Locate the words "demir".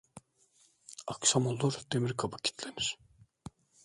1.91-2.17